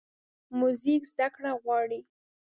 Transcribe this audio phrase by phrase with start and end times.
[0.59, 1.99] موزیک زدهکړه غواړي.